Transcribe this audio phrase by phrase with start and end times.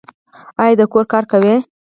[0.63, 1.53] ایا د کور کار کوي؟